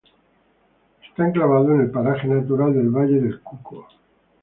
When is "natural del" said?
2.27-2.89